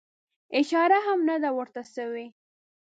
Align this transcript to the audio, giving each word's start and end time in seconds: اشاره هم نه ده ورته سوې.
اشاره 0.59 0.95
هم 1.07 1.19
نه 1.29 1.35
ده 1.43 1.49
ورته 1.57 1.81
سوې. 1.95 2.25